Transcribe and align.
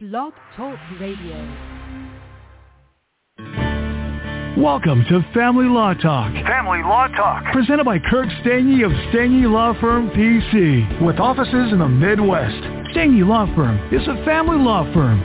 Blog 0.00 0.32
Talk 0.56 0.78
Radio. 0.98 1.36
Welcome 4.56 5.04
to 5.10 5.20
Family 5.34 5.66
Law 5.66 5.92
Talk. 5.92 6.32
Family 6.46 6.82
Law 6.82 7.06
Talk. 7.08 7.44
Presented 7.52 7.84
by 7.84 7.98
Kirk 7.98 8.30
Stange 8.42 8.82
of 8.82 8.92
Stange 9.12 9.44
Law 9.44 9.78
Firm 9.78 10.08
PC, 10.08 11.04
with 11.04 11.18
offices 11.18 11.70
in 11.70 11.80
the 11.80 11.86
Midwest. 11.86 12.62
Stange 12.94 13.28
Law 13.28 13.44
Firm 13.54 13.76
is 13.92 14.00
a 14.08 14.24
family 14.24 14.56
law 14.56 14.90
firm. 14.94 15.20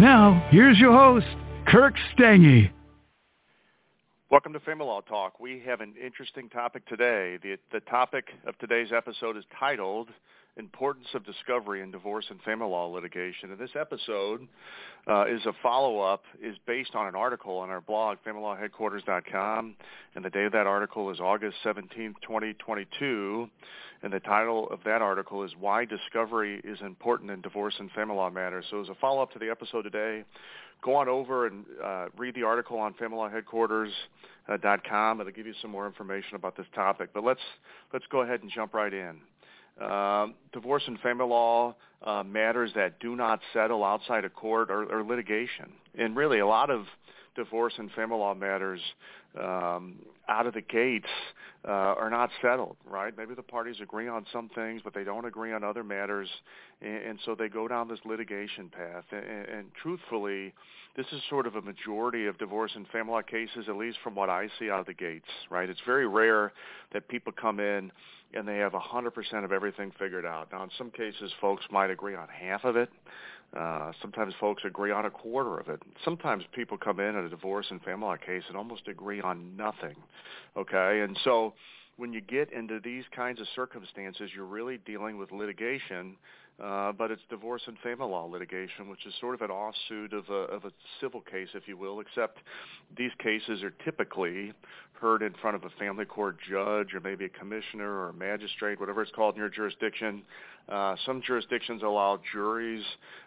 Now, 0.00 0.46
here's 0.52 0.78
your 0.78 0.92
host, 0.92 1.26
Kirk 1.66 1.94
Stange. 2.16 2.70
Welcome 4.30 4.52
to 4.52 4.60
Family 4.60 4.86
Law 4.86 5.00
Talk. 5.00 5.40
We 5.40 5.60
have 5.66 5.80
an 5.80 5.94
interesting 6.00 6.48
topic 6.48 6.86
today. 6.86 7.38
The, 7.42 7.56
the 7.72 7.80
topic 7.80 8.28
of 8.46 8.56
today's 8.58 8.92
episode 8.92 9.36
is 9.36 9.42
titled 9.58 10.10
Importance 10.58 11.06
of 11.14 11.24
Discovery 11.24 11.80
in 11.80 11.90
Divorce 11.90 12.26
and 12.28 12.38
Family 12.42 12.66
Law 12.66 12.84
Litigation. 12.86 13.52
And 13.52 13.58
this 13.58 13.70
episode 13.78 14.46
uh, 15.08 15.24
is 15.26 15.40
a 15.46 15.52
follow-up, 15.62 16.24
is 16.42 16.56
based 16.66 16.94
on 16.94 17.06
an 17.06 17.14
article 17.14 17.56
on 17.56 17.70
our 17.70 17.80
blog, 17.80 18.18
familylawheadquarters.com. 18.26 19.74
And 20.14 20.24
the 20.24 20.28
date 20.28 20.44
of 20.44 20.52
that 20.52 20.66
article 20.66 21.10
is 21.10 21.20
August 21.20 21.56
17, 21.62 22.16
2022. 22.22 23.48
And 24.02 24.12
the 24.12 24.20
title 24.20 24.68
of 24.70 24.80
that 24.84 25.00
article 25.00 25.42
is 25.42 25.52
Why 25.58 25.86
Discovery 25.86 26.60
is 26.64 26.78
Important 26.82 27.30
in 27.30 27.40
Divorce 27.40 27.76
and 27.78 27.90
Family 27.92 28.16
Law 28.16 28.28
Matters. 28.28 28.66
So 28.70 28.82
as 28.82 28.90
a 28.90 28.94
follow-up 28.96 29.32
to 29.32 29.38
the 29.38 29.48
episode 29.48 29.82
today, 29.82 30.24
go 30.84 30.96
on 30.96 31.08
over 31.08 31.46
and 31.46 31.64
uh, 31.82 32.08
read 32.18 32.34
the 32.34 32.42
article 32.42 32.78
on 32.78 32.92
familylawheadquarters.com. 32.94 35.20
It'll 35.20 35.32
give 35.32 35.46
you 35.46 35.54
some 35.62 35.70
more 35.70 35.86
information 35.86 36.36
about 36.36 36.58
this 36.58 36.66
topic. 36.74 37.08
But 37.14 37.24
let's 37.24 37.40
let's 37.92 38.04
go 38.10 38.20
ahead 38.20 38.42
and 38.42 38.50
jump 38.50 38.74
right 38.74 38.92
in. 38.92 39.16
Uh, 39.80 40.28
divorce 40.52 40.82
and 40.86 40.98
family 41.00 41.26
law 41.26 41.74
uh, 42.02 42.22
matters 42.22 42.70
that 42.74 43.00
do 43.00 43.16
not 43.16 43.40
settle 43.52 43.84
outside 43.84 44.24
of 44.24 44.34
court 44.34 44.70
or, 44.70 44.84
or 44.84 45.02
litigation, 45.02 45.72
and 45.96 46.16
really 46.16 46.38
a 46.40 46.46
lot 46.46 46.70
of 46.70 46.84
divorce 47.34 47.74
and 47.78 47.90
family 47.92 48.18
law 48.18 48.34
matters 48.34 48.80
um, 49.40 49.96
out 50.28 50.46
of 50.46 50.54
the 50.54 50.60
gates 50.60 51.08
uh, 51.66 51.70
are 51.70 52.10
not 52.10 52.30
settled, 52.42 52.76
right? 52.88 53.16
Maybe 53.16 53.34
the 53.34 53.42
parties 53.42 53.76
agree 53.82 54.08
on 54.08 54.26
some 54.32 54.50
things, 54.54 54.82
but 54.84 54.94
they 54.94 55.04
don't 55.04 55.24
agree 55.24 55.52
on 55.52 55.64
other 55.64 55.84
matters, 55.84 56.28
and, 56.80 56.96
and 56.96 57.18
so 57.24 57.34
they 57.34 57.48
go 57.48 57.68
down 57.68 57.88
this 57.88 58.00
litigation 58.04 58.68
path. 58.68 59.04
And, 59.12 59.48
and 59.48 59.66
truthfully, 59.80 60.52
this 60.96 61.06
is 61.12 61.22
sort 61.30 61.46
of 61.46 61.56
a 61.56 61.62
majority 61.62 62.26
of 62.26 62.36
divorce 62.38 62.72
and 62.74 62.86
family 62.88 63.12
law 63.12 63.22
cases, 63.22 63.66
at 63.68 63.76
least 63.76 63.98
from 64.02 64.14
what 64.14 64.28
I 64.28 64.48
see 64.58 64.70
out 64.70 64.80
of 64.80 64.86
the 64.86 64.94
gates, 64.94 65.28
right? 65.50 65.68
It's 65.68 65.80
very 65.86 66.06
rare 66.06 66.52
that 66.92 67.08
people 67.08 67.32
come 67.32 67.60
in 67.60 67.90
and 68.34 68.46
they 68.48 68.58
have 68.58 68.72
100% 68.72 69.44
of 69.44 69.52
everything 69.52 69.92
figured 69.98 70.26
out. 70.26 70.48
Now, 70.52 70.64
in 70.64 70.70
some 70.76 70.90
cases, 70.90 71.32
folks 71.40 71.64
might 71.70 71.90
agree 71.90 72.14
on 72.14 72.28
half 72.28 72.64
of 72.64 72.76
it. 72.76 72.88
Uh, 73.56 73.92
sometimes 74.00 74.32
folks 74.40 74.62
agree 74.64 74.90
on 74.90 75.04
a 75.04 75.10
quarter 75.10 75.58
of 75.58 75.68
it. 75.68 75.82
Sometimes 76.04 76.44
people 76.52 76.78
come 76.78 77.00
in 77.00 77.16
at 77.16 77.24
a 77.24 77.28
divorce 77.28 77.66
and 77.70 77.82
family 77.82 78.06
law 78.06 78.16
case 78.16 78.44
and 78.48 78.56
almost 78.56 78.88
agree 78.88 79.20
on 79.20 79.56
nothing. 79.56 79.94
Okay, 80.56 81.00
and 81.00 81.18
so 81.22 81.52
when 81.96 82.12
you 82.12 82.20
get 82.22 82.50
into 82.52 82.80
these 82.80 83.04
kinds 83.14 83.40
of 83.40 83.46
circumstances, 83.54 84.30
you're 84.34 84.46
really 84.46 84.78
dealing 84.78 85.18
with 85.18 85.30
litigation 85.32 86.16
uh, 86.62 86.92
but 86.92 87.10
it's 87.10 87.22
divorce 87.30 87.62
and 87.66 87.76
family 87.78 88.06
law 88.06 88.24
litigation, 88.24 88.88
which 88.88 89.06
is 89.06 89.14
sort 89.20 89.34
of 89.34 89.40
an 89.42 89.50
offshoot 89.50 90.12
of 90.12 90.28
a, 90.28 90.54
of 90.54 90.64
a 90.64 90.70
civil 91.00 91.20
case, 91.20 91.48
if 91.54 91.66
you 91.66 91.76
will, 91.76 92.00
except 92.00 92.38
these 92.96 93.10
cases 93.22 93.62
are 93.62 93.72
typically 93.84 94.52
heard 94.92 95.22
in 95.22 95.32
front 95.40 95.56
of 95.56 95.64
a 95.64 95.70
family 95.78 96.04
court 96.04 96.36
judge 96.48 96.94
or 96.94 97.00
maybe 97.02 97.24
a 97.24 97.28
commissioner 97.28 97.90
or 97.90 98.10
a 98.10 98.14
magistrate, 98.14 98.78
whatever 98.78 99.02
it's 99.02 99.10
called 99.12 99.34
in 99.34 99.40
your 99.40 99.48
jurisdiction. 99.48 100.22
Uh, 100.68 100.94
some 101.04 101.20
jurisdictions 101.26 101.82
allow 101.82 102.20
juries 102.32 102.84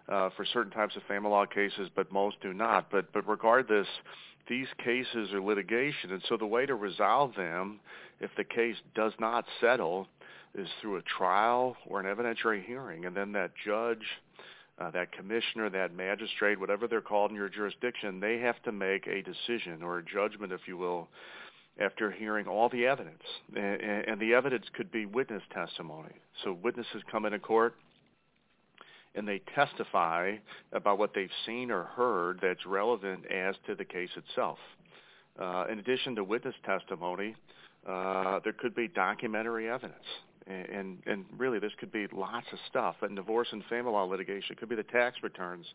uh, 0.08 0.30
for 0.38 0.46
certain 0.46 0.72
types 0.72 0.96
of 0.96 1.04
family 1.04 1.30
law 1.30 1.46
cases, 1.46 1.90
but 1.96 2.10
most 2.12 2.38
do 2.42 2.54
not. 2.54 2.90
But, 2.90 3.12
but 3.12 3.28
regardless, 3.28 3.88
these 4.48 4.68
cases 4.84 5.34
are 5.34 5.42
litigation, 5.42 6.12
and 6.12 6.22
so 6.30 6.38
the 6.38 6.46
way 6.46 6.66
to 6.66 6.76
resolve 6.76 7.36
them, 7.36 7.80
if 8.22 8.30
the 8.38 8.44
case 8.44 8.76
does 8.94 9.14
not 9.20 9.46
settle, 9.60 10.08
is 10.58 10.68
through 10.82 10.98
a 10.98 11.02
trial 11.02 11.76
or 11.88 12.00
an 12.00 12.06
evidentiary 12.06 12.64
hearing, 12.64 13.06
and 13.06 13.16
then 13.16 13.32
that 13.34 13.52
judge, 13.66 14.04
uh, 14.80 14.90
that 14.92 15.12
commissioner, 15.12 15.70
that 15.70 15.96
magistrate, 15.96 16.60
whatever 16.60 16.88
they're 16.88 17.02
called 17.02 17.32
in 17.32 17.38
your 17.38 17.50
jurisdiction, 17.50 18.20
they 18.20 18.40
have 18.40 18.62
to 18.64 18.72
make 18.72 19.08
a 19.08 19.22
decision 19.22 19.84
or 19.84 20.00
a 20.00 20.04
judgment, 20.04 20.52
if 20.52 20.62
you 20.68 20.78
will, 20.78 21.08
after 21.80 22.12
hearing 22.12 22.48
all 22.48 22.70
the 22.70 22.86
evidence. 22.86 23.24
And, 23.56 23.82
and 23.82 24.20
the 24.20 24.34
evidence 24.34 24.66
could 24.74 24.92
be 24.92 25.06
witness 25.06 25.44
testimony. 25.54 26.14
So 26.44 26.54
witnesses 26.54 27.02
come 27.12 27.26
into 27.26 27.40
court 27.40 27.76
and 29.14 29.28
they 29.28 29.42
testify 29.54 30.36
about 30.74 30.98
what 30.98 31.14
they've 31.14 31.30
seen 31.46 31.72
or 31.72 31.84
heard 31.84 32.40
that's 32.42 32.66
relevant 32.66 33.26
as 33.32 33.56
to 33.66 33.76
the 33.76 33.86
case 33.86 34.10
itself. 34.16 34.58
Uh, 35.40 35.66
in 35.70 35.80
addition 35.80 36.16
to 36.16 36.24
witness 36.24 36.56
testimony, 36.66 37.36
uh, 37.88 38.40
there 38.44 38.54
could 38.54 38.76
be 38.76 38.88
documentary 38.88 39.70
evidence 39.70 40.04
and 40.48 41.00
and 41.06 41.26
really 41.38 41.60
this 41.60 41.72
could 41.80 41.92
be 41.92 42.08
lots 42.14 42.48
of 42.52 42.60
stuff. 42.70 42.96
And 43.02 43.16
divorce 43.16 43.48
and 43.52 43.64
family 43.66 43.92
law 43.92 44.04
litigation 44.04 44.54
it 44.54 44.60
could 44.60 44.70
be 44.70 44.76
the 44.76 44.84
tax 44.84 45.18
returns, 45.24 45.66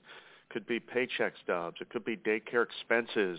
could 0.51 0.67
be 0.67 0.81
paycheck 0.81 1.35
stubs, 1.43 1.77
it 1.81 1.91
could 1.91 2.05
be 2.05 2.17
daycare 2.17 2.65
expenses. 2.65 3.39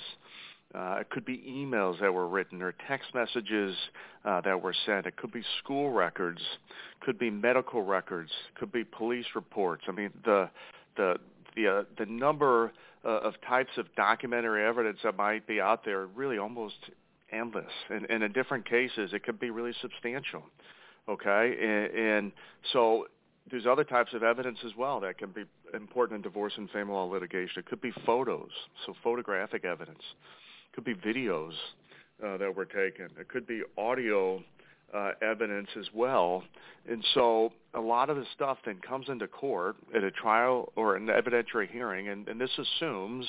Uh, 0.73 0.99
it 1.01 1.09
could 1.09 1.25
be 1.25 1.39
emails 1.39 1.99
that 1.99 2.13
were 2.13 2.29
written 2.29 2.61
or 2.61 2.73
text 2.87 3.13
messages 3.13 3.75
uh, 4.23 4.39
that 4.39 4.61
were 4.61 4.73
sent. 4.85 5.05
It 5.05 5.17
could 5.17 5.33
be 5.33 5.43
school 5.61 5.91
records, 5.91 6.39
could 7.01 7.19
be 7.19 7.29
medical 7.29 7.81
records, 7.81 8.31
could 8.55 8.71
be 8.71 8.85
police 8.85 9.25
reports. 9.35 9.83
I 9.89 9.91
mean, 9.91 10.11
the 10.23 10.49
the 10.95 11.15
the 11.57 11.67
uh, 11.67 11.83
the 11.97 12.05
number 12.05 12.71
uh, 13.03 13.09
of 13.09 13.33
types 13.41 13.71
of 13.77 13.93
documentary 13.95 14.65
evidence 14.65 14.99
that 15.03 15.17
might 15.17 15.45
be 15.45 15.59
out 15.59 15.83
there 15.83 16.05
really 16.05 16.37
almost 16.37 16.75
endless. 17.31 17.71
And, 17.89 18.09
and 18.09 18.23
in 18.23 18.31
different 18.31 18.69
cases, 18.69 19.11
it 19.13 19.23
could 19.23 19.39
be 19.39 19.49
really 19.49 19.73
substantial. 19.81 20.43
Okay, 21.09 21.55
and, 21.59 21.99
and 21.99 22.31
so 22.71 23.07
there's 23.49 23.65
other 23.65 23.83
types 23.83 24.13
of 24.13 24.23
evidence 24.23 24.59
as 24.65 24.71
well 24.77 24.99
that 24.99 25.17
can 25.17 25.31
be 25.31 25.43
important 25.73 26.17
in 26.17 26.21
divorce 26.21 26.53
and 26.57 26.69
family 26.69 26.93
law 26.93 27.05
litigation. 27.05 27.59
It 27.59 27.65
could 27.65 27.81
be 27.81 27.91
photos, 28.05 28.49
so 28.85 28.93
photographic 29.03 29.65
evidence. 29.65 30.03
It 30.71 30.75
could 30.75 30.83
be 30.83 30.93
videos 30.93 31.53
uh, 32.23 32.37
that 32.37 32.55
were 32.55 32.65
taken. 32.65 33.09
It 33.19 33.27
could 33.27 33.47
be 33.47 33.63
audio 33.77 34.43
uh, 34.93 35.11
evidence 35.21 35.69
as 35.79 35.87
well. 35.93 36.43
And 36.89 37.03
so 37.13 37.51
a 37.73 37.79
lot 37.79 38.09
of 38.09 38.17
the 38.17 38.25
stuff 38.35 38.57
then 38.65 38.79
comes 38.87 39.07
into 39.09 39.27
court 39.27 39.75
at 39.95 40.03
a 40.03 40.11
trial 40.11 40.71
or 40.75 40.95
an 40.95 41.07
evidentiary 41.07 41.69
hearing, 41.69 42.09
and, 42.09 42.27
and 42.27 42.39
this 42.39 42.51
assumes 42.57 43.25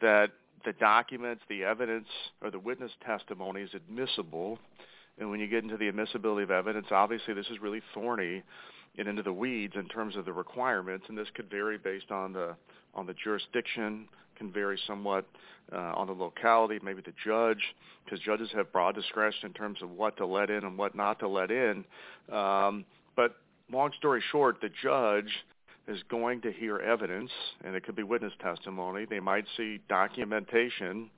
that 0.00 0.30
the 0.64 0.72
documents, 0.74 1.42
the 1.48 1.64
evidence, 1.64 2.08
or 2.40 2.50
the 2.50 2.58
witness 2.58 2.92
testimony 3.04 3.62
is 3.62 3.70
admissible 3.74 4.58
and 5.18 5.30
when 5.30 5.40
you 5.40 5.46
get 5.46 5.62
into 5.62 5.76
the 5.76 5.88
admissibility 5.88 6.42
of 6.42 6.50
evidence, 6.50 6.86
obviously 6.90 7.34
this 7.34 7.46
is 7.46 7.60
really 7.60 7.82
thorny 7.92 8.42
and 8.96 9.08
into 9.08 9.22
the 9.22 9.32
weeds 9.32 9.74
in 9.76 9.88
terms 9.88 10.16
of 10.16 10.24
the 10.24 10.32
requirements, 10.32 11.06
and 11.08 11.18
this 11.18 11.28
could 11.34 11.50
vary 11.50 11.78
based 11.78 12.10
on 12.10 12.32
the 12.32 12.54
on 12.94 13.06
the 13.06 13.14
jurisdiction, 13.14 14.08
can 14.36 14.52
vary 14.52 14.78
somewhat 14.86 15.26
uh, 15.72 15.92
on 15.96 16.06
the 16.06 16.12
locality, 16.12 16.78
maybe 16.82 17.02
the 17.02 17.12
judge, 17.24 17.74
because 18.04 18.20
judges 18.20 18.48
have 18.54 18.70
broad 18.72 18.94
discretion 18.94 19.46
in 19.46 19.52
terms 19.52 19.82
of 19.82 19.90
what 19.90 20.16
to 20.16 20.24
let 20.24 20.48
in 20.48 20.62
and 20.64 20.78
what 20.78 20.94
not 20.94 21.18
to 21.18 21.28
let 21.28 21.50
in. 21.50 21.84
Um, 22.32 22.84
but 23.16 23.36
long 23.72 23.90
story 23.98 24.22
short, 24.30 24.60
the 24.60 24.70
judge 24.80 25.30
is 25.88 25.98
going 26.08 26.40
to 26.42 26.52
hear 26.52 26.78
evidence, 26.78 27.30
and 27.64 27.74
it 27.74 27.84
could 27.84 27.96
be 27.96 28.04
witness 28.04 28.32
testimony. 28.40 29.06
They 29.08 29.20
might 29.20 29.44
see 29.56 29.80
documentation 29.88 31.10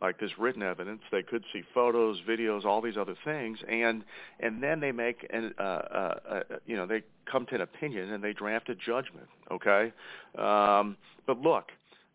like 0.00 0.18
this 0.18 0.30
written 0.38 0.62
evidence. 0.62 1.02
They 1.10 1.22
could 1.22 1.44
see 1.52 1.62
photos, 1.74 2.18
videos, 2.28 2.64
all 2.64 2.80
these 2.80 2.96
other 2.96 3.16
things, 3.24 3.58
and 3.68 4.04
and 4.40 4.62
then 4.62 4.80
they 4.80 4.92
make 4.92 5.26
an 5.30 5.54
uh, 5.58 5.62
uh, 5.62 6.18
uh, 6.28 6.40
you 6.66 6.76
know 6.76 6.86
they 6.86 7.02
come 7.30 7.46
to 7.46 7.54
an 7.56 7.60
opinion 7.60 8.12
and 8.12 8.22
they 8.22 8.32
draft 8.32 8.68
a 8.68 8.74
judgment. 8.74 9.28
Okay, 9.50 9.92
um, 10.38 10.96
but 11.26 11.40
look. 11.40 11.66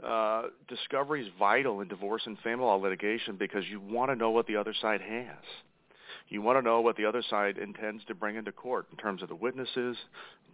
Uh, 0.05 0.49
discovery 0.67 1.25
is 1.25 1.31
vital 1.39 1.79
in 1.79 1.87
divorce 1.87 2.23
and 2.25 2.37
family 2.39 2.65
law 2.65 2.75
litigation 2.75 3.37
because 3.37 3.63
you 3.71 3.79
want 3.79 4.11
to 4.11 4.15
know 4.15 4.29
what 4.29 4.45
the 4.45 4.55
other 4.55 4.73
side 4.81 4.99
has. 4.99 5.37
You 6.27 6.41
want 6.41 6.57
to 6.57 6.61
know 6.61 6.81
what 6.81 6.97
the 6.97 7.05
other 7.05 7.23
side 7.29 7.57
intends 7.57 8.03
to 8.05 8.13
bring 8.13 8.35
into 8.35 8.51
court 8.51 8.87
in 8.91 8.97
terms 8.97 9.23
of 9.23 9.29
the 9.29 9.35
witnesses, 9.35 9.95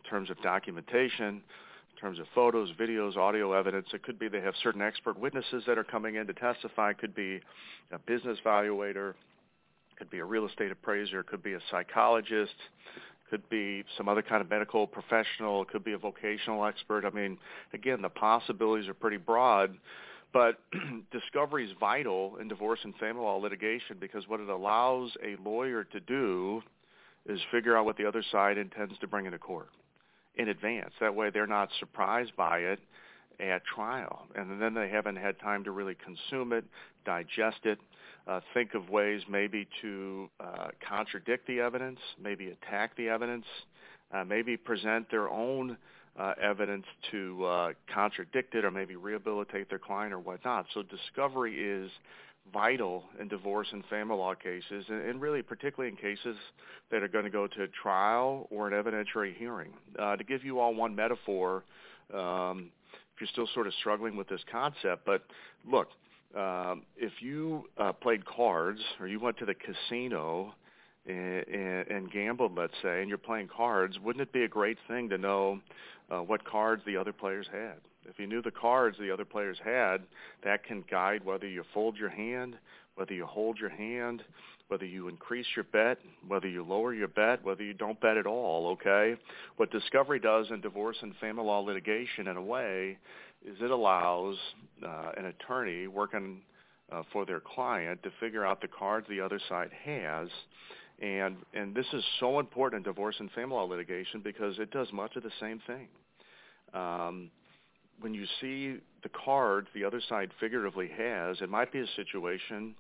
in 0.04 0.10
terms 0.10 0.30
of 0.30 0.40
documentation, 0.44 1.42
terms 2.02 2.20
of 2.20 2.26
photos, 2.34 2.70
videos, 2.80 3.16
audio 3.16 3.54
evidence. 3.54 3.88
It 3.94 4.02
could 4.02 4.18
be 4.18 4.28
they 4.28 4.42
have 4.42 4.56
certain 4.64 4.82
expert 4.82 5.20
witnesses 5.20 5.64
that 5.68 5.78
are 5.78 5.84
coming 5.84 6.16
in 6.16 6.26
to 6.28 6.34
testify. 6.34 6.90
It 6.90 6.98
could 6.98 7.14
be 7.14 7.40
a 7.92 8.00
business 8.00 8.40
valuator. 8.44 9.12
It 9.12 9.98
could 9.98 10.10
be 10.10 10.18
a 10.18 10.26
real 10.26 10.48
estate 10.48 10.72
appraiser. 10.72 11.20
It 11.20 11.28
could 11.28 11.44
be 11.44 11.54
a 11.54 11.60
psychologist. 11.70 12.56
It 12.56 13.30
could 13.30 13.50
be 13.50 13.84
some 13.98 14.10
other 14.10 14.24
kind 14.24 14.42
of 14.42 14.50
medical 14.50 14.88
professional. 14.88 15.62
It 15.62 15.70
could 15.70 15.84
be 15.84 15.94
a 15.94 15.98
vocational 15.98 16.66
expert. 16.66 17.06
I 17.06 17.12
mean, 17.12 17.38
again, 17.74 18.02
the 18.02 18.10
possibilities 18.10 18.90
are 18.90 18.96
pretty 18.96 19.18
broad. 19.18 19.78
But 20.34 20.60
discovery 21.12 21.66
is 21.66 21.72
vital 21.80 22.38
in 22.42 22.48
divorce 22.48 22.80
and 22.84 22.96
family 22.96 23.22
law 23.22 23.36
litigation 23.36 23.98
because 24.00 24.28
what 24.28 24.40
it 24.40 24.50
allows 24.50 25.12
a 25.24 25.36
lawyer 25.48 25.84
to 25.84 26.00
do 26.00 26.64
is 27.28 27.40
figure 27.52 27.78
out 27.78 27.86
what 27.86 27.98
the 27.98 28.08
other 28.08 28.24
side 28.32 28.58
intends 28.58 28.98
to 29.00 29.08
bring 29.08 29.28
into 29.28 29.38
court 29.38 29.70
in 30.36 30.50
advance. 30.50 30.94
That 31.00 31.16
way 31.16 31.30
they're 31.30 31.48
not 31.48 31.70
surprised 31.80 32.36
by 32.36 32.60
it 32.60 32.80
at 33.40 33.64
trial, 33.66 34.28
and 34.36 34.62
then 34.62 34.74
they 34.74 34.90
haven't 34.90 35.16
had 35.16 35.40
time 35.40 35.64
to 35.64 35.72
really 35.72 35.96
consume 35.96 36.54
it, 36.54 36.64
digest 37.06 37.58
it, 37.64 37.80
uh, 38.28 38.40
think 38.54 38.76
of 38.76 38.90
ways 38.90 39.22
maybe 39.28 39.68
to 39.82 40.30
uh, 40.40 40.68
contradict 40.88 41.48
the 41.48 41.60
evidence, 41.60 42.00
maybe 42.22 42.50
attack 42.50 42.96
the 42.96 43.10
evidence, 43.10 43.46
uh, 44.14 44.24
maybe 44.24 44.56
present 44.58 45.10
their 45.10 45.28
own 45.30 45.76
uh, 46.20 46.34
evidence 46.42 46.86
to 47.10 47.44
uh, 47.46 47.72
contradict 47.92 48.54
it 48.54 48.66
or 48.66 48.72
maybe 48.72 48.96
rehabilitate 48.96 49.70
their 49.70 49.80
client 49.80 50.14
or 50.14 50.20
whatnot. 50.20 50.66
So 50.74 50.84
discovery 50.84 51.56
is 51.58 51.90
vital 52.54 53.04
in 53.20 53.28
divorce 53.28 53.68
and 53.72 53.86
family 53.86 54.16
law 54.16 54.34
cases, 54.34 54.86
and, 54.90 55.02
and 55.08 55.22
really 55.22 55.42
particularly 55.42 55.90
in 55.90 55.96
cases 55.96 56.36
that 56.92 57.02
are 57.02 57.08
going 57.08 57.24
to 57.24 57.30
go 57.32 57.48
to 57.48 57.68
trial 57.70 58.48
or 58.52 58.68
an 58.68 58.74
evidentiary 58.74 59.36
hearing. 59.36 59.72
Uh, 59.98 60.16
to 60.16 60.24
give 60.24 60.44
you 60.44 60.60
all 60.60 60.74
one 60.74 60.96
metaphor, 60.96 61.64
um, 62.14 62.70
if 63.14 63.22
you're 63.22 63.30
still 63.32 63.48
sort 63.54 63.68
of 63.68 63.74
struggling 63.80 64.16
with 64.16 64.28
this 64.28 64.42
concept, 64.52 65.06
but 65.06 65.24
look, 65.70 65.90
um, 66.36 66.84
if 66.98 67.12
you 67.20 67.66
uh, 67.78 67.92
played 67.92 68.26
cards 68.26 68.80
or 69.00 69.08
you 69.08 69.20
went 69.20 69.38
to 69.38 69.46
the 69.46 69.54
casino 69.54 70.54
and, 71.06 71.46
and, 71.90 72.12
gambled, 72.12 72.56
let's 72.56 72.74
say, 72.82 73.02
and 73.02 73.10
you're 73.10 73.18
playing 73.18 73.50
cards, 73.56 73.98
wouldn't 74.00 74.22
it 74.22 74.32
be 74.32 74.44
a 74.44 74.48
great 74.48 74.78
thing 74.88 75.10
to 75.10 75.18
know 75.18 75.60
uh, 76.10 76.20
what 76.20 76.46
cards 76.46 76.84
the 76.86 76.96
other 76.96 77.12
players 77.12 77.48
had? 77.52 77.80
If 78.10 78.20
you 78.20 78.28
knew 78.28 78.42
the 78.42 78.52
cards 78.52 78.98
the 79.00 79.12
other 79.12 79.26
players 79.26 79.58
had, 79.64 80.00
that 80.44 80.64
can 80.64 80.84
guide 80.90 81.24
whether 81.24 81.48
you 81.48 81.64
fold 81.74 81.98
your 81.98 82.10
hand, 82.10 82.58
whether 82.96 83.14
you 83.14 83.26
hold 83.26 83.58
your 83.60 83.70
hand, 83.70 84.24
whether 84.68 84.86
you 84.86 85.08
increase 85.08 85.46
your 85.56 85.66
bet, 85.66 85.98
whether 86.28 86.48
you 86.48 86.64
lower 86.64 86.94
your 86.94 87.08
bet, 87.08 87.44
whether 87.44 87.64
you 87.64 87.74
don't 87.74 88.00
bet 88.00 88.18
at 88.18 88.26
all, 88.26 88.68
okay? 88.68 89.16
What 89.58 89.72
discovery 89.72 90.20
does 90.20 90.48
in 90.50 90.62
divorce 90.62 90.98
and 91.02 91.16
family 91.18 91.44
law 91.44 91.60
litigation 91.60 92.28
in 92.28 92.38
a 92.38 92.42
way 92.42 92.98
is 93.46 93.58
it 93.62 93.72
allows 93.72 94.38
uh, 94.86 95.12
an 95.18 95.26
attorney 95.26 95.88
working 95.88 96.42
uh, 96.92 97.04
for 97.12 97.26
their 97.26 97.40
client 97.40 98.02
to 98.04 98.12
figure 98.20 98.46
out 98.46 98.62
the 98.62 98.68
cards 98.68 99.08
the 99.10 99.22
other 99.22 99.40
side 99.50 99.72
has. 99.84 100.30
And, 101.02 101.38
and 101.54 101.74
this 101.74 101.88
is 101.94 102.04
so 102.20 102.40
important 102.40 102.86
in 102.86 102.94
divorce 102.94 103.16
and 103.20 103.32
family 103.32 103.56
law 103.56 103.64
litigation 103.64 104.22
because 104.22 104.60
it 104.60 104.72
does 104.72 104.88
much 104.94 105.16
of 105.16 105.24
the 105.24 105.32
same 105.40 105.60
thing. 105.66 105.88
Um, 106.74 107.32
when 108.02 108.14
you 108.14 108.26
see 108.40 108.78
the 109.04 109.10
cards 109.10 109.68
the 109.74 109.84
other 109.84 110.02
side 110.10 110.32
figuratively 110.40 110.90
has, 110.98 111.38
it 111.42 111.50
might 111.50 111.72
be 111.72 111.80
a 111.80 111.88
situation 111.96 112.76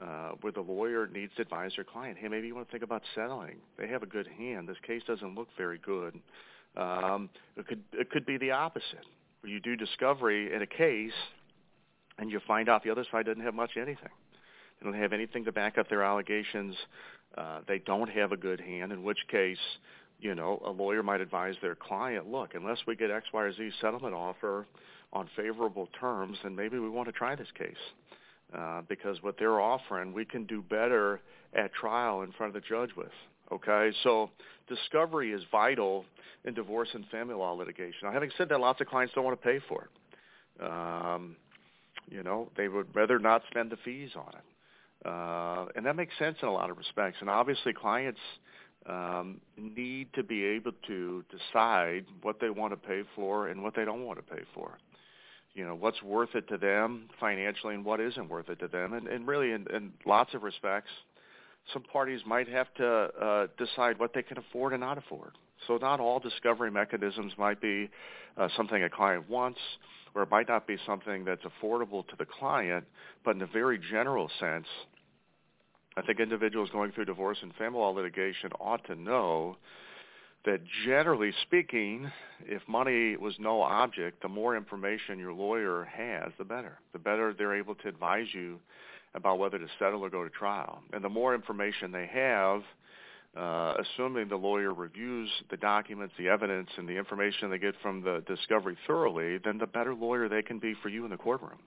uh, 0.00 0.30
where 0.40 0.52
the 0.52 0.60
lawyer 0.60 1.08
needs 1.08 1.32
to 1.36 1.42
advise 1.42 1.72
their 1.74 1.84
client, 1.84 2.18
hey, 2.20 2.28
maybe 2.28 2.46
you 2.46 2.54
want 2.54 2.68
to 2.68 2.70
think 2.70 2.84
about 2.84 3.02
settling. 3.14 3.56
They 3.78 3.88
have 3.88 4.02
a 4.02 4.06
good 4.06 4.28
hand. 4.38 4.68
This 4.68 4.76
case 4.86 5.02
doesn't 5.06 5.34
look 5.34 5.48
very 5.56 5.78
good. 5.78 6.20
Um, 6.76 7.30
it 7.56 7.66
could 7.66 7.82
it 7.92 8.10
could 8.10 8.24
be 8.24 8.36
the 8.38 8.52
opposite 8.52 9.04
where 9.40 9.52
you 9.52 9.58
do 9.58 9.74
discovery 9.74 10.54
in 10.54 10.62
a 10.62 10.66
case 10.66 11.12
and 12.18 12.30
you 12.30 12.40
find 12.46 12.68
out 12.68 12.84
the 12.84 12.90
other 12.90 13.04
side 13.10 13.26
doesn't 13.26 13.42
have 13.42 13.54
much 13.54 13.72
anything. 13.76 14.10
They 14.80 14.84
don't 14.84 15.00
have 15.00 15.12
anything 15.12 15.44
to 15.46 15.52
back 15.52 15.78
up 15.78 15.88
their 15.88 16.02
allegations. 16.02 16.76
Uh, 17.36 17.60
they 17.66 17.78
don't 17.78 18.10
have 18.10 18.32
a 18.32 18.36
good 18.36 18.60
hand, 18.60 18.92
in 18.92 19.02
which 19.02 19.18
case, 19.30 19.58
you 20.20 20.34
know, 20.34 20.60
a 20.64 20.70
lawyer 20.70 21.02
might 21.02 21.20
advise 21.20 21.54
their 21.62 21.74
client, 21.74 22.30
look, 22.30 22.54
unless 22.54 22.78
we 22.86 22.96
get 22.96 23.10
X, 23.10 23.26
Y, 23.32 23.42
or 23.42 23.52
Z 23.52 23.70
settlement 23.80 24.14
offer 24.14 24.66
on 25.12 25.28
favorable 25.36 25.88
terms, 25.98 26.38
then 26.42 26.54
maybe 26.54 26.78
we 26.78 26.88
want 26.88 27.08
to 27.08 27.12
try 27.12 27.34
this 27.34 27.48
case. 27.56 27.76
Uh, 28.56 28.80
because 28.88 29.22
what 29.22 29.36
they're 29.38 29.60
offering, 29.60 30.12
we 30.12 30.24
can 30.24 30.44
do 30.44 30.62
better 30.62 31.20
at 31.54 31.72
trial 31.74 32.22
in 32.22 32.32
front 32.32 32.54
of 32.54 32.62
the 32.62 32.66
judge 32.66 32.90
with. 32.96 33.12
Okay, 33.52 33.92
so 34.02 34.30
discovery 34.68 35.32
is 35.32 35.42
vital 35.50 36.04
in 36.44 36.54
divorce 36.54 36.88
and 36.94 37.06
family 37.08 37.34
law 37.34 37.52
litigation. 37.52 38.00
Now, 38.04 38.12
having 38.12 38.30
said 38.38 38.48
that, 38.48 38.58
lots 38.58 38.80
of 38.80 38.86
clients 38.86 39.14
don't 39.14 39.24
want 39.24 39.40
to 39.40 39.46
pay 39.46 39.60
for 39.68 39.84
it. 39.84 40.64
Um, 40.64 41.36
you 42.10 42.22
know, 42.22 42.50
they 42.56 42.68
would 42.68 42.94
rather 42.94 43.18
not 43.18 43.42
spend 43.50 43.70
the 43.70 43.76
fees 43.84 44.10
on 44.16 44.32
it, 44.34 45.06
uh, 45.06 45.66
and 45.76 45.84
that 45.84 45.94
makes 45.94 46.16
sense 46.18 46.38
in 46.42 46.48
a 46.48 46.52
lot 46.52 46.70
of 46.70 46.78
respects. 46.78 47.18
And 47.20 47.28
obviously, 47.28 47.72
clients 47.74 48.20
um, 48.88 49.40
need 49.56 50.12
to 50.14 50.22
be 50.22 50.44
able 50.44 50.72
to 50.86 51.24
decide 51.30 52.06
what 52.22 52.40
they 52.40 52.50
want 52.50 52.72
to 52.72 52.76
pay 52.76 53.02
for 53.14 53.48
and 53.48 53.62
what 53.62 53.74
they 53.76 53.84
don't 53.84 54.04
want 54.04 54.18
to 54.18 54.34
pay 54.34 54.42
for. 54.54 54.78
You 55.54 55.66
know, 55.66 55.74
what's 55.74 56.02
worth 56.02 56.34
it 56.34 56.48
to 56.48 56.56
them 56.56 57.08
financially 57.20 57.74
and 57.74 57.84
what 57.84 58.00
isn't 58.00 58.28
worth 58.28 58.48
it 58.48 58.60
to 58.60 58.68
them. 58.68 58.92
And, 58.92 59.08
and 59.08 59.26
really, 59.26 59.52
in, 59.52 59.66
in 59.74 59.92
lots 60.06 60.34
of 60.34 60.42
respects, 60.42 60.90
some 61.72 61.82
parties 61.82 62.20
might 62.26 62.48
have 62.48 62.72
to 62.74 62.86
uh, 62.86 63.46
decide 63.58 63.98
what 63.98 64.14
they 64.14 64.22
can 64.22 64.38
afford 64.38 64.72
and 64.72 64.80
not 64.80 64.98
afford. 64.98 65.32
So 65.66 65.76
not 65.76 66.00
all 66.00 66.20
discovery 66.20 66.70
mechanisms 66.70 67.32
might 67.36 67.60
be 67.60 67.90
uh, 68.36 68.48
something 68.56 68.82
a 68.82 68.88
client 68.88 69.28
wants, 69.28 69.58
or 70.14 70.22
it 70.22 70.30
might 70.30 70.48
not 70.48 70.66
be 70.66 70.76
something 70.86 71.24
that's 71.24 71.42
affordable 71.42 72.06
to 72.08 72.16
the 72.16 72.24
client, 72.24 72.84
but 73.24 73.34
in 73.34 73.42
a 73.42 73.46
very 73.46 73.78
general 73.90 74.30
sense, 74.38 74.66
I 75.98 76.02
think 76.02 76.20
individuals 76.20 76.70
going 76.70 76.92
through 76.92 77.06
divorce 77.06 77.38
and 77.42 77.52
family 77.56 77.80
law 77.80 77.90
litigation 77.90 78.52
ought 78.60 78.84
to 78.86 78.94
know 78.94 79.56
that 80.44 80.60
generally 80.86 81.32
speaking, 81.42 82.08
if 82.46 82.62
money 82.68 83.16
was 83.16 83.34
no 83.40 83.62
object, 83.62 84.22
the 84.22 84.28
more 84.28 84.56
information 84.56 85.18
your 85.18 85.32
lawyer 85.32 85.84
has, 85.84 86.30
the 86.38 86.44
better. 86.44 86.78
The 86.92 87.00
better 87.00 87.34
they're 87.36 87.56
able 87.56 87.74
to 87.74 87.88
advise 87.88 88.28
you 88.32 88.60
about 89.14 89.40
whether 89.40 89.58
to 89.58 89.66
settle 89.80 90.04
or 90.04 90.10
go 90.10 90.22
to 90.22 90.30
trial. 90.30 90.82
And 90.92 91.02
the 91.02 91.08
more 91.08 91.34
information 91.34 91.90
they 91.90 92.06
have, 92.06 92.62
uh, 93.36 93.74
assuming 93.80 94.28
the 94.28 94.36
lawyer 94.36 94.72
reviews 94.72 95.28
the 95.50 95.56
documents, 95.56 96.14
the 96.16 96.28
evidence, 96.28 96.68
and 96.76 96.88
the 96.88 96.96
information 96.96 97.50
they 97.50 97.58
get 97.58 97.74
from 97.82 98.02
the 98.02 98.22
discovery 98.28 98.78
thoroughly, 98.86 99.38
then 99.38 99.58
the 99.58 99.66
better 99.66 99.96
lawyer 99.96 100.28
they 100.28 100.42
can 100.42 100.60
be 100.60 100.74
for 100.80 100.90
you 100.90 101.04
in 101.04 101.10
the 101.10 101.16
courtroom 101.16 101.58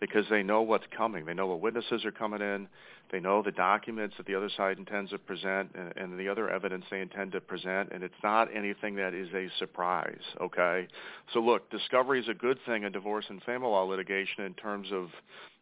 because 0.00 0.24
they 0.30 0.42
know 0.42 0.62
what's 0.62 0.86
coming. 0.96 1.24
They 1.24 1.34
know 1.34 1.46
what 1.46 1.60
witnesses 1.60 2.04
are 2.04 2.12
coming 2.12 2.40
in. 2.40 2.68
They 3.10 3.20
know 3.20 3.42
the 3.42 3.52
documents 3.52 4.16
that 4.16 4.26
the 4.26 4.34
other 4.34 4.50
side 4.54 4.78
intends 4.78 5.10
to 5.10 5.18
present 5.18 5.74
and, 5.74 5.96
and 5.96 6.18
the 6.18 6.28
other 6.28 6.50
evidence 6.50 6.84
they 6.90 7.00
intend 7.00 7.32
to 7.32 7.40
present, 7.40 7.90
and 7.92 8.02
it's 8.04 8.14
not 8.22 8.54
anything 8.54 8.96
that 8.96 9.14
is 9.14 9.28
a 9.34 9.48
surprise, 9.58 10.20
okay? 10.40 10.86
So 11.32 11.40
look, 11.40 11.70
discovery 11.70 12.20
is 12.20 12.28
a 12.28 12.34
good 12.34 12.58
thing 12.66 12.82
in 12.82 12.92
divorce 12.92 13.24
and 13.28 13.42
family 13.42 13.68
law 13.68 13.84
litigation 13.84 14.44
in 14.44 14.54
terms 14.54 14.88
of 14.92 15.08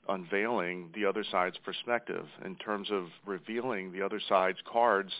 unveiling 0.08 0.90
the 0.94 1.04
other 1.04 1.24
side's 1.30 1.58
perspective, 1.64 2.26
in 2.44 2.56
terms 2.56 2.88
of 2.90 3.06
revealing 3.24 3.92
the 3.92 4.02
other 4.02 4.20
side's 4.28 4.58
cards 4.70 5.12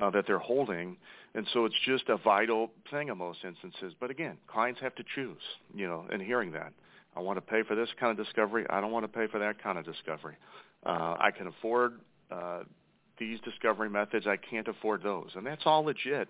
uh, 0.00 0.10
that 0.10 0.26
they're 0.26 0.38
holding. 0.38 0.96
And 1.34 1.46
so 1.52 1.64
it's 1.64 1.76
just 1.86 2.08
a 2.08 2.16
vital 2.16 2.70
thing 2.90 3.08
in 3.08 3.18
most 3.18 3.40
instances. 3.44 3.94
But 3.98 4.10
again, 4.10 4.36
clients 4.48 4.80
have 4.80 4.94
to 4.96 5.04
choose, 5.14 5.42
you 5.74 5.86
know, 5.86 6.04
in 6.12 6.20
hearing 6.20 6.52
that. 6.52 6.72
I 7.16 7.20
want 7.20 7.36
to 7.36 7.40
pay 7.40 7.62
for 7.62 7.74
this 7.74 7.88
kind 7.98 8.18
of 8.18 8.24
discovery. 8.24 8.66
I 8.68 8.80
don't 8.80 8.90
want 8.90 9.04
to 9.04 9.08
pay 9.08 9.26
for 9.26 9.38
that 9.38 9.62
kind 9.62 9.78
of 9.78 9.84
discovery. 9.84 10.36
Uh, 10.84 11.16
I 11.18 11.30
can 11.36 11.46
afford 11.46 12.00
uh, 12.30 12.62
these 13.18 13.40
discovery 13.40 13.90
methods. 13.90 14.26
I 14.26 14.36
can't 14.36 14.66
afford 14.66 15.02
those. 15.02 15.30
And 15.34 15.46
that's 15.46 15.62
all 15.64 15.84
legit. 15.84 16.28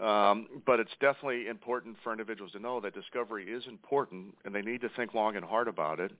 Um, 0.00 0.46
but 0.66 0.80
it's 0.80 0.92
definitely 1.00 1.48
important 1.48 1.96
for 2.02 2.12
individuals 2.12 2.52
to 2.52 2.60
know 2.60 2.80
that 2.80 2.94
discovery 2.94 3.50
is 3.50 3.66
important 3.66 4.34
and 4.44 4.54
they 4.54 4.62
need 4.62 4.80
to 4.82 4.88
think 4.96 5.14
long 5.14 5.36
and 5.36 5.44
hard 5.44 5.68
about 5.68 6.00
it. 6.00 6.12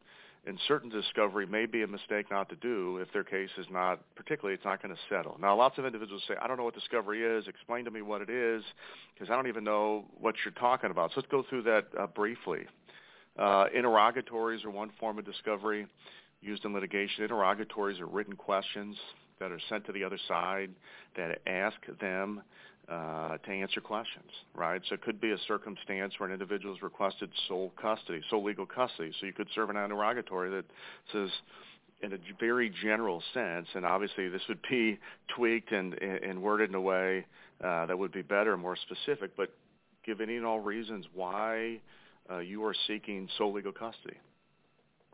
And 0.46 0.58
certain 0.66 0.88
discovery 0.88 1.46
may 1.46 1.66
be 1.66 1.82
a 1.82 1.86
mistake 1.86 2.30
not 2.30 2.48
to 2.48 2.56
do 2.56 2.96
if 2.96 3.12
their 3.12 3.24
case 3.24 3.50
is 3.58 3.66
not, 3.70 4.00
particularly 4.16 4.54
it's 4.54 4.64
not 4.64 4.82
going 4.82 4.94
to 4.94 5.00
settle. 5.14 5.36
Now, 5.38 5.54
lots 5.54 5.76
of 5.76 5.84
individuals 5.84 6.22
say, 6.26 6.34
I 6.40 6.46
don't 6.46 6.56
know 6.56 6.64
what 6.64 6.74
discovery 6.74 7.22
is. 7.22 7.46
Explain 7.46 7.84
to 7.84 7.90
me 7.90 8.00
what 8.00 8.22
it 8.22 8.30
is 8.30 8.62
because 9.14 9.30
I 9.30 9.36
don't 9.36 9.48
even 9.48 9.64
know 9.64 10.06
what 10.18 10.36
you're 10.44 10.54
talking 10.54 10.90
about. 10.90 11.10
So 11.10 11.20
let's 11.20 11.30
go 11.30 11.44
through 11.48 11.64
that 11.64 11.88
uh, 11.98 12.06
briefly. 12.06 12.60
Uh, 13.38 13.66
interrogatories 13.74 14.64
are 14.64 14.70
one 14.70 14.90
form 14.98 15.18
of 15.18 15.26
discovery 15.26 15.86
used 16.40 16.64
in 16.64 16.72
litigation. 16.72 17.22
Interrogatories 17.22 18.00
are 18.00 18.06
written 18.06 18.34
questions 18.34 18.96
that 19.40 19.52
are 19.52 19.60
sent 19.68 19.84
to 19.86 19.92
the 19.92 20.04
other 20.04 20.18
side 20.26 20.70
that 21.16 21.38
ask 21.46 21.76
them 22.00 22.42
uh, 22.90 23.38
to 23.38 23.50
answer 23.50 23.80
questions, 23.80 24.30
right? 24.54 24.82
So 24.88 24.94
it 24.94 25.02
could 25.02 25.20
be 25.20 25.30
a 25.30 25.38
circumstance 25.46 26.14
where 26.18 26.28
an 26.28 26.32
individual 26.32 26.74
has 26.74 26.82
requested 26.82 27.30
sole 27.46 27.72
custody, 27.80 28.20
sole 28.28 28.42
legal 28.42 28.66
custody. 28.66 29.12
So 29.20 29.26
you 29.26 29.32
could 29.32 29.48
serve 29.54 29.70
an 29.70 29.76
interrogatory 29.76 30.50
that 30.50 30.64
says, 31.12 31.30
in 32.02 32.12
a 32.12 32.18
very 32.40 32.72
general 32.82 33.22
sense, 33.32 33.68
and 33.74 33.86
obviously 33.86 34.28
this 34.28 34.42
would 34.48 34.60
be 34.68 34.98
tweaked 35.36 35.70
and, 35.70 35.94
and 35.94 36.42
worded 36.42 36.70
in 36.70 36.74
a 36.74 36.80
way 36.80 37.24
uh, 37.62 37.86
that 37.86 37.96
would 37.96 38.12
be 38.12 38.22
better 38.22 38.54
and 38.54 38.62
more 38.62 38.76
specific, 38.76 39.36
but 39.36 39.54
give 40.04 40.20
any 40.20 40.36
and 40.36 40.44
all 40.44 40.60
reasons 40.60 41.06
why 41.14 41.78
uh, 42.30 42.38
you 42.38 42.64
are 42.64 42.74
seeking 42.86 43.28
sole 43.38 43.52
legal 43.52 43.72
custody, 43.72 44.16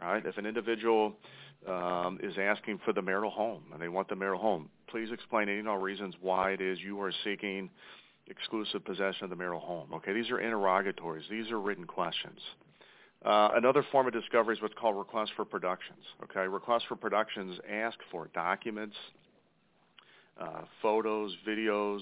right? 0.01 0.25
If 0.25 0.39
an 0.39 0.47
individual 0.47 1.15
um, 1.67 2.19
is 2.23 2.35
asking 2.39 2.81
for 2.85 2.93
the 2.93 3.03
marital 3.03 3.31
home 3.31 3.65
and 3.73 3.81
they 3.81 3.89
want 3.89 4.09
the 4.09 4.17
marital 4.17 4.41
home, 4.41 4.69
please 4.89 5.11
explain 5.13 5.49
any 5.49 5.59
and 5.59 5.69
all 5.69 5.79
reasons 5.79 6.15
why 6.21 6.53
it 6.53 6.61
is 6.61 6.79
you 6.81 7.01
are 7.01 7.13
seeking 7.25 7.71
exclusive 8.29 8.85
possession 8.85 9.25
of 9.25 9.31
the 9.31 9.37
marital 9.37 9.61
home. 9.61 9.93
Okay, 9.95 10.13
these 10.13 10.31
are 10.31 10.41
interrogatories. 10.41 11.25
These 11.31 11.51
are 11.51 11.61
written 11.61 11.85
questions. 11.85 12.41
Uh, 13.25 13.51
another 13.55 13.85
form 13.91 14.07
of 14.07 14.13
discovery 14.13 14.55
is 14.55 14.63
what's 14.63 14.75
called 14.79 14.97
request 14.97 15.33
for 15.37 15.45
productions. 15.45 16.05
Okay, 16.25 16.47
request 16.47 16.85
for 16.89 16.97
productions 16.97 17.59
ask 17.71 17.99
for 18.11 18.29
documents, 18.35 18.97
uh, 20.41 20.63
photos, 20.83 21.35
videos, 21.49 22.01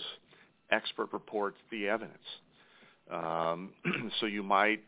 expert 0.71 1.13
reports, 1.13 1.57
the 1.71 1.89
evidence. 1.89 2.19
Um, 3.11 3.73
so 4.21 4.27
you 4.27 4.43
might 4.43 4.83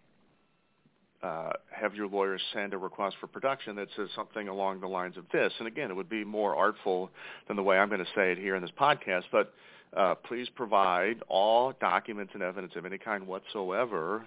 uh, 1.22 1.50
have 1.70 1.94
your 1.94 2.06
lawyer 2.08 2.38
send 2.52 2.74
a 2.74 2.78
request 2.78 3.16
for 3.20 3.26
production 3.26 3.76
that 3.76 3.88
says 3.96 4.08
something 4.14 4.48
along 4.48 4.80
the 4.80 4.86
lines 4.86 5.16
of 5.16 5.24
this. 5.32 5.52
And 5.58 5.66
again, 5.66 5.90
it 5.90 5.94
would 5.94 6.08
be 6.08 6.24
more 6.24 6.54
artful 6.54 7.10
than 7.48 7.56
the 7.56 7.62
way 7.62 7.78
I'm 7.78 7.88
going 7.88 8.04
to 8.04 8.10
say 8.14 8.32
it 8.32 8.38
here 8.38 8.54
in 8.54 8.62
this 8.62 8.70
podcast, 8.78 9.24
but 9.32 9.52
uh, 9.96 10.14
please 10.14 10.48
provide 10.54 11.22
all 11.28 11.72
documents 11.80 12.32
and 12.34 12.42
evidence 12.42 12.74
of 12.76 12.84
any 12.84 12.98
kind 12.98 13.26
whatsoever 13.26 14.26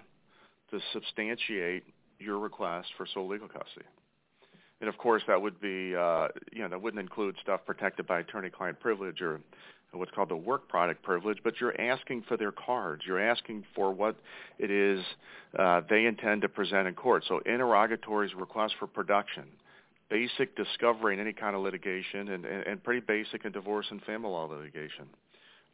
to 0.70 0.80
substantiate 0.92 1.84
your 2.18 2.38
request 2.38 2.88
for 2.96 3.06
sole 3.12 3.28
legal 3.28 3.48
custody. 3.48 3.86
And 4.80 4.88
of 4.88 4.96
course, 4.96 5.22
that 5.28 5.40
would 5.40 5.60
be, 5.60 5.94
uh, 5.94 6.28
you 6.52 6.62
know, 6.62 6.68
that 6.70 6.80
wouldn't 6.80 7.00
include 7.00 7.36
stuff 7.42 7.60
protected 7.66 8.06
by 8.06 8.20
attorney-client 8.20 8.80
privilege 8.80 9.20
or 9.20 9.40
what's 9.92 10.10
called 10.12 10.28
the 10.28 10.36
work 10.36 10.68
product 10.68 11.02
privilege, 11.02 11.38
but 11.42 11.60
you're 11.60 11.78
asking 11.80 12.22
for 12.28 12.36
their 12.36 12.52
cards. 12.52 13.02
You're 13.06 13.20
asking 13.20 13.64
for 13.74 13.92
what 13.92 14.16
it 14.58 14.70
is 14.70 15.04
uh, 15.58 15.80
they 15.88 16.06
intend 16.06 16.42
to 16.42 16.48
present 16.48 16.86
in 16.86 16.94
court. 16.94 17.24
So 17.26 17.40
interrogatories, 17.40 18.32
requests 18.34 18.74
for 18.78 18.86
production, 18.86 19.44
basic 20.08 20.56
discovery 20.56 21.14
in 21.14 21.20
any 21.20 21.32
kind 21.32 21.56
of 21.56 21.62
litigation, 21.62 22.28
and, 22.28 22.44
and, 22.44 22.66
and 22.66 22.84
pretty 22.84 23.00
basic 23.00 23.44
in 23.44 23.52
divorce 23.52 23.86
and 23.90 24.00
family 24.02 24.28
law 24.28 24.44
litigation. 24.44 25.06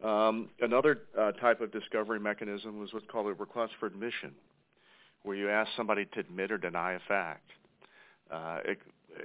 Um, 0.03 0.51
another 0.61 1.01
uh, 1.19 1.33
type 1.33 1.61
of 1.61 1.73
discovery 1.73 2.21
mechanism 2.21 2.79
was 2.79 2.93
what's 2.93 3.07
called 3.11 3.27
a 3.27 3.33
request 3.33 3.73
for 3.81 3.87
admission, 3.87 4.33
where 5.23 5.37
you 5.37 5.49
ask 5.51 5.71
somebody 5.77 6.07
to 6.15 6.21
admit 6.21 6.53
or 6.53 6.59
deny 6.59 6.93
a 6.93 7.01
fact. 7.09 7.51
Uh, 8.31 8.59
it, 8.65 8.79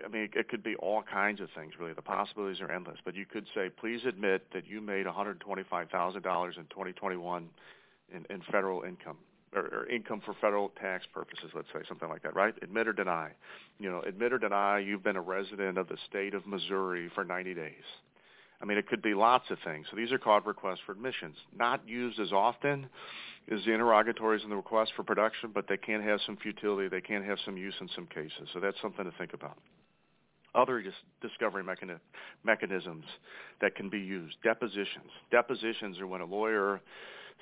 I 0.06 0.08
mean, 0.08 0.30
it 0.34 0.48
could 0.50 0.64
be 0.64 0.76
all 0.76 1.04
kinds 1.04 1.42
of 1.42 1.50
things, 1.56 1.74
really. 1.80 1.94
The 1.94 2.02
possibilities 2.02 2.62
are 2.62 2.72
endless. 2.72 2.98
But 3.04 3.16
you 3.16 3.26
could 3.26 3.46
say, 3.54 3.70
please 3.70 4.02
admit 4.08 4.48
that 4.54 4.68
you 4.68 4.82
made 4.82 5.06
$125,000 5.06 5.38
in 5.38 6.22
2021 6.22 7.50
in, 8.14 8.26
in 8.30 8.42
federal 8.52 8.84
income 8.84 9.18
or, 9.56 9.62
or 9.62 9.90
income 9.90 10.22
for 10.26 10.34
federal 10.40 10.70
tax 10.82 11.06
purposes, 11.14 11.52
let's 11.54 11.68
say, 11.74 11.80
something 11.88 12.10
like 12.10 12.24
that, 12.24 12.36
right? 12.36 12.54
Admit 12.62 12.88
or 12.88 12.94
deny. 12.94 13.32
You 13.80 13.92
know, 13.92 14.02
admit 14.02 14.34
or 14.34 14.38
deny 14.38 14.80
you've 14.80 15.04
been 15.04 15.18
a 15.18 15.22
resident 15.22 15.78
of 15.78 15.88
the 15.88 15.98
state 16.10 16.34
of 16.34 16.46
Missouri 16.48 17.10
for 17.14 17.24
90 17.24 17.54
days. 17.54 17.74
I 18.62 18.66
mean, 18.66 18.78
it 18.78 18.88
could 18.88 19.02
be 19.02 19.14
lots 19.14 19.50
of 19.50 19.58
things. 19.66 19.88
So 19.90 19.98
these 19.98 20.12
are 20.12 20.20
called 20.20 20.46
requests 20.46 20.82
for 20.86 20.92
admissions. 20.92 21.36
Not 21.58 21.88
used 21.88 22.20
as 22.20 22.32
often 22.32 22.88
as 23.52 23.66
the 23.66 23.74
interrogatories 23.74 24.44
and 24.44 24.52
the 24.52 24.56
requests 24.56 24.92
for 24.96 25.04
production, 25.04 25.50
but 25.52 25.68
they 25.68 25.78
can 25.78 26.02
have 26.04 26.20
some 26.26 26.38
futility. 26.38 26.88
They 26.88 27.02
can 27.02 27.24
have 27.24 27.40
some 27.44 27.58
use 27.58 27.74
in 27.82 27.90
some 27.96 28.06
cases. 28.06 28.50
So 28.54 28.60
that's 28.60 28.80
something 28.82 29.06
to 29.06 29.12
think 29.18 29.34
about 29.34 29.58
other 30.56 30.84
discovery 31.22 31.64
mechani- 31.64 32.00
mechanisms 32.44 33.06
that 33.62 33.76
can 33.76 33.90
be 33.90 34.00
used. 34.00 34.36
Depositions. 34.44 35.12
Depositions 35.32 36.00
are 36.00 36.08
when 36.08 36.22
a 36.22 36.26
lawyer 36.26 36.82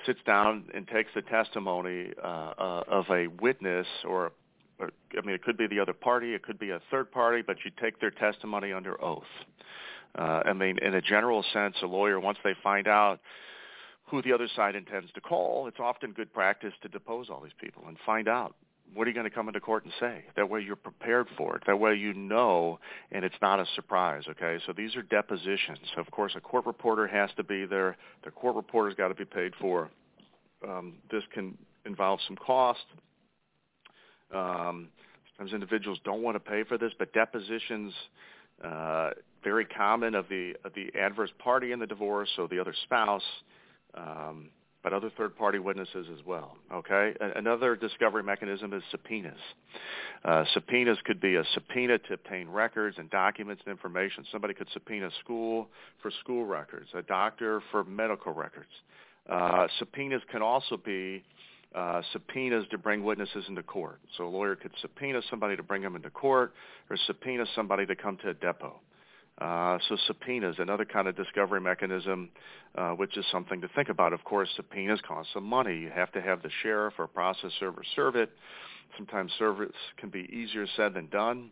sits 0.05 0.19
down 0.25 0.65
and 0.73 0.87
takes 0.87 1.11
the 1.15 1.21
testimony 1.21 2.11
uh, 2.23 2.53
uh, 2.57 2.83
of 2.87 3.05
a 3.09 3.27
witness 3.41 3.87
or, 4.07 4.31
or, 4.79 4.91
I 5.17 5.25
mean, 5.25 5.35
it 5.35 5.43
could 5.43 5.57
be 5.57 5.67
the 5.67 5.79
other 5.79 5.93
party, 5.93 6.33
it 6.33 6.43
could 6.43 6.59
be 6.59 6.69
a 6.69 6.79
third 6.89 7.11
party, 7.11 7.41
but 7.45 7.57
you 7.65 7.71
take 7.81 7.99
their 7.99 8.11
testimony 8.11 8.71
under 8.71 9.01
oath. 9.03 9.23
Uh, 10.17 10.41
I 10.45 10.53
mean, 10.53 10.77
in 10.81 10.95
a 10.95 11.01
general 11.01 11.43
sense, 11.53 11.75
a 11.83 11.85
lawyer, 11.85 12.19
once 12.19 12.37
they 12.43 12.55
find 12.63 12.87
out 12.87 13.19
who 14.07 14.21
the 14.21 14.33
other 14.33 14.47
side 14.55 14.75
intends 14.75 15.11
to 15.13 15.21
call, 15.21 15.67
it's 15.67 15.79
often 15.79 16.13
good 16.13 16.33
practice 16.33 16.73
to 16.81 16.87
depose 16.87 17.29
all 17.29 17.41
these 17.41 17.51
people 17.59 17.83
and 17.87 17.97
find 18.05 18.27
out 18.27 18.55
what 18.93 19.05
are 19.05 19.09
you 19.09 19.13
going 19.13 19.29
to 19.29 19.33
come 19.33 19.47
into 19.47 19.59
court 19.59 19.83
and 19.83 19.93
say? 19.99 20.25
That 20.35 20.49
way 20.49 20.61
you're 20.61 20.75
prepared 20.75 21.27
for 21.37 21.55
it. 21.55 21.63
That 21.67 21.79
way 21.79 21.95
you 21.95 22.13
know 22.13 22.79
and 23.11 23.23
it's 23.23 23.35
not 23.41 23.59
a 23.59 23.65
surprise, 23.75 24.23
okay? 24.29 24.59
So 24.65 24.73
these 24.73 24.95
are 24.95 25.01
depositions. 25.01 25.79
Of 25.97 26.09
course 26.11 26.33
a 26.35 26.41
court 26.41 26.65
reporter 26.65 27.07
has 27.07 27.29
to 27.37 27.43
be 27.43 27.65
there. 27.65 27.97
The 28.23 28.31
court 28.31 28.55
reporter's 28.55 28.95
got 28.95 29.09
to 29.09 29.15
be 29.15 29.25
paid 29.25 29.53
for. 29.59 29.89
Um, 30.67 30.95
this 31.11 31.23
can 31.33 31.57
involve 31.85 32.19
some 32.27 32.35
cost. 32.35 32.83
Um, 34.33 34.89
sometimes 35.37 35.53
individuals 35.53 35.99
don't 36.03 36.21
want 36.21 36.35
to 36.35 36.39
pay 36.39 36.63
for 36.63 36.77
this, 36.77 36.91
but 36.97 37.13
depositions, 37.13 37.93
uh, 38.63 39.11
very 39.43 39.65
common 39.65 40.15
of 40.15 40.27
the, 40.29 40.53
of 40.65 40.73
the 40.73 40.91
adverse 40.99 41.31
party 41.39 41.71
in 41.71 41.79
the 41.79 41.87
divorce, 41.87 42.29
so 42.35 42.47
the 42.47 42.59
other 42.59 42.75
spouse, 42.83 43.23
um, 43.95 44.49
but 44.83 44.93
other 44.93 45.11
third-party 45.17 45.59
witnesses 45.59 46.07
as 46.13 46.25
well. 46.25 46.55
Okay. 46.73 47.13
Another 47.35 47.75
discovery 47.75 48.23
mechanism 48.23 48.73
is 48.73 48.81
subpoenas. 48.91 49.39
Uh, 50.23 50.45
subpoenas 50.53 50.97
could 51.05 51.19
be 51.19 51.35
a 51.35 51.43
subpoena 51.53 51.97
to 51.97 52.13
obtain 52.13 52.47
records 52.49 52.97
and 52.97 53.09
documents 53.09 53.61
and 53.65 53.71
information. 53.71 54.25
Somebody 54.31 54.53
could 54.53 54.67
subpoena 54.73 55.07
a 55.07 55.11
school 55.23 55.67
for 56.01 56.11
school 56.21 56.45
records, 56.45 56.87
a 56.93 57.01
doctor 57.01 57.61
for 57.71 57.83
medical 57.83 58.33
records. 58.33 58.71
Uh, 59.29 59.67
subpoenas 59.77 60.21
can 60.31 60.41
also 60.41 60.77
be 60.77 61.23
uh, 61.75 62.01
subpoenas 62.13 62.65
to 62.71 62.77
bring 62.77 63.03
witnesses 63.03 63.45
into 63.47 63.61
court. 63.61 63.99
So 64.17 64.27
a 64.27 64.29
lawyer 64.29 64.55
could 64.55 64.71
subpoena 64.81 65.21
somebody 65.29 65.55
to 65.55 65.63
bring 65.63 65.81
them 65.83 65.95
into 65.95 66.09
court, 66.09 66.53
or 66.89 66.97
subpoena 67.05 67.45
somebody 67.55 67.85
to 67.85 67.95
come 67.95 68.17
to 68.23 68.29
a 68.29 68.33
depo. 68.33 68.73
Uh, 69.39 69.77
so 69.87 69.95
subpoenas, 70.05 70.55
another 70.59 70.83
kind 70.83 71.07
of 71.07 71.15
discovery 71.15 71.61
mechanism, 71.61 72.29
uh, 72.75 72.91
which 72.91 73.17
is 73.17 73.25
something 73.31 73.61
to 73.61 73.69
think 73.69 73.87
about. 73.87 74.11
Of 74.11 74.23
course, 74.25 74.49
subpoenas 74.55 74.99
cost 75.07 75.29
some 75.33 75.45
money. 75.45 75.77
You 75.77 75.89
have 75.89 76.11
to 76.11 76.21
have 76.21 76.41
the 76.41 76.49
sheriff 76.61 76.95
or 76.97 77.07
process 77.07 77.51
server 77.59 77.83
serve 77.95 78.15
it. 78.15 78.31
Sometimes 78.97 79.31
service 79.39 79.71
can 79.97 80.09
be 80.09 80.27
easier 80.33 80.65
said 80.75 80.93
than 80.93 81.07
done. 81.07 81.51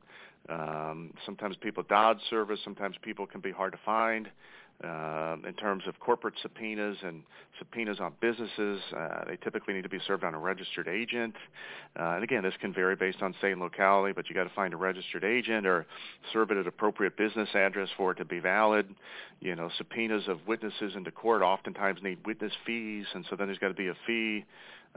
Um, 0.50 1.14
sometimes 1.26 1.56
people 1.58 1.84
dodge 1.88 2.20
service. 2.30 2.60
Sometimes 2.64 2.96
people 3.02 3.26
can 3.26 3.42
be 3.42 3.52
hard 3.52 3.72
to 3.72 3.80
find 3.86 4.28
uh, 4.84 5.36
in 5.48 5.54
terms 5.56 5.84
of 5.88 6.00
corporate 6.00 6.36
subpoenas 6.42 6.98
and 7.04 7.24
subpoenas 7.58 8.00
on 8.00 8.14
businesses. 8.22 8.80
Uh, 8.96 9.26
they 9.28 9.36
typically 9.38 9.74
need 9.74 9.82
to 9.82 9.90
be 9.90 10.00
served 10.06 10.24
on 10.24 10.34
a 10.36 10.40
registered 10.40 10.88
agent. 10.88 11.36
Uh, 12.00 12.12
and 12.12 12.24
again, 12.24 12.44
this 12.44 12.54
can 12.62 12.74
vary 12.74 12.96
based 12.96 13.22
on 13.22 13.34
state 13.40 13.54
and 13.54 13.62
locality, 13.62 14.14
but 14.14 14.30
you 14.30 14.36
got 14.36 14.44
to 14.44 14.54
find 14.54 14.74
a 14.74 14.78
registered 14.78 15.24
agent 15.24 15.66
or 15.66 15.86
serve 16.32 16.52
it 16.52 16.58
at 16.58 16.68
appropriate 16.68 17.18
business 17.18 17.50
address 17.56 17.90
for 17.98 18.12
it 18.12 18.16
to 18.16 18.26
be 18.26 18.40
valid. 18.40 18.88
You 19.40 19.56
know, 19.56 19.70
subpoenas 19.78 20.28
of 20.28 20.46
witnesses 20.48 20.94
into 20.96 21.12
court 21.12 21.42
oftentimes 21.42 22.02
need 22.04 22.20
witness 22.26 22.54
fees, 22.66 23.06
and 23.14 23.26
so 23.30 23.36
then 23.36 23.48
there's 23.48 23.60
got 23.60 23.70
to 23.70 23.74
be 23.74 23.88
a 23.88 23.98
fee 24.06 24.46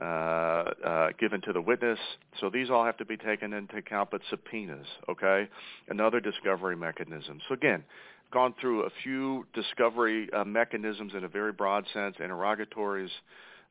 uh, 0.01 0.05
uh, 0.05 1.09
given 1.19 1.41
to 1.43 1.53
the 1.53 1.61
witness. 1.61 1.99
So 2.41 2.49
these 2.49 2.71
all 2.71 2.85
have 2.85 2.97
to 2.99 3.05
be 3.05 3.17
taken 3.17 3.53
into 3.53 3.77
account, 3.77 4.11
but 4.11 4.23
subpoenas, 4.31 4.87
okay? 5.09 5.49
Another 5.89 6.21
discovery 6.21 6.77
mechanism. 6.77 7.41
So 7.49 7.55
again, 7.55 7.85
gone 8.31 8.55
through 8.61 8.85
a 8.85 8.91
few 9.03 9.47
discovery 9.55 10.29
uh, 10.33 10.45
mechanisms 10.45 11.13
in 11.17 11.25
a 11.25 11.29
very 11.29 11.53
broad 11.53 11.85
sense, 11.93 12.17
interrogatories, 12.19 13.11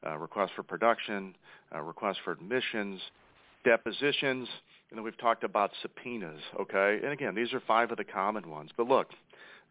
uh, 0.06 0.18
requests 0.18 0.52
for 0.56 0.64
production, 0.64 1.36
uh, 1.74 1.82
requests 1.82 2.18
for 2.24 2.32
admissions, 2.32 3.02
depositions, 3.64 4.48
and 4.90 4.98
then 4.98 5.04
we've 5.04 5.18
talked 5.18 5.44
about 5.44 5.72
subpoenas, 5.82 6.42
okay? 6.60 7.00
And 7.04 7.12
again, 7.12 7.36
these 7.36 7.54
are 7.54 7.62
five 7.68 7.92
of 7.92 7.98
the 7.98 8.04
common 8.04 8.50
ones. 8.50 8.72
But 8.76 8.88
look, 8.88 9.08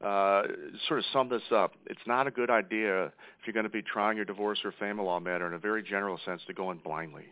uh, 0.04 0.42
sort 0.86 1.00
of 1.00 1.06
sum 1.12 1.28
this 1.28 1.42
up. 1.50 1.72
It's 1.86 2.06
not 2.06 2.26
a 2.26 2.30
good 2.30 2.50
idea 2.50 3.06
if 3.06 3.12
you're 3.46 3.54
going 3.54 3.64
to 3.64 3.70
be 3.70 3.82
trying 3.82 4.16
your 4.16 4.26
divorce 4.26 4.60
or 4.64 4.72
family 4.72 5.04
law 5.04 5.18
matter 5.18 5.46
in 5.46 5.54
a 5.54 5.58
very 5.58 5.82
general 5.82 6.20
sense 6.24 6.42
to 6.46 6.54
go 6.54 6.70
in 6.70 6.78
blindly 6.78 7.24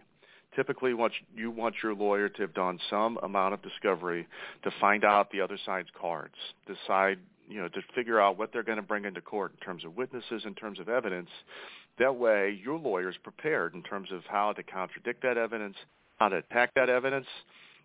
typically 0.56 0.94
what 0.94 1.12
you 1.36 1.50
want 1.50 1.74
your 1.82 1.94
lawyer 1.94 2.30
to 2.30 2.40
have 2.40 2.54
done 2.54 2.80
some 2.88 3.18
amount 3.22 3.52
of 3.52 3.62
discovery 3.62 4.26
to 4.64 4.70
find 4.80 5.04
out 5.04 5.30
the 5.30 5.40
other 5.40 5.58
side's 5.66 5.90
cards, 6.00 6.34
decide 6.66 7.18
you 7.48 7.60
know, 7.60 7.68
to 7.68 7.80
figure 7.94 8.20
out 8.20 8.38
what 8.38 8.52
they're 8.52 8.62
going 8.62 8.76
to 8.76 8.82
bring 8.82 9.04
into 9.04 9.20
court 9.20 9.52
in 9.52 9.64
terms 9.64 9.84
of 9.84 9.96
witnesses, 9.96 10.42
in 10.44 10.54
terms 10.54 10.78
of 10.78 10.88
evidence. 10.88 11.28
That 11.98 12.16
way, 12.16 12.58
your 12.62 12.78
lawyer 12.78 13.08
is 13.08 13.16
prepared 13.22 13.74
in 13.74 13.82
terms 13.82 14.10
of 14.12 14.22
how 14.28 14.52
to 14.52 14.62
contradict 14.62 15.22
that 15.22 15.38
evidence, 15.38 15.76
how 16.18 16.28
to 16.28 16.36
attack 16.36 16.72
that 16.74 16.90
evidence, 16.90 17.26